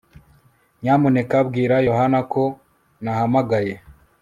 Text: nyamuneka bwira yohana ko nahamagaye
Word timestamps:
nyamuneka 0.81 1.37
bwira 1.47 1.75
yohana 1.87 2.19
ko 2.33 2.43
nahamagaye 3.03 3.73